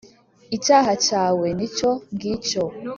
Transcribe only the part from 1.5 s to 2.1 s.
ni icyo